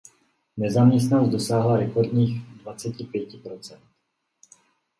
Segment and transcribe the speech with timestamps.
[0.57, 3.81] Nezaměstnanost dosáhla rekordních dvaceti pěti procent.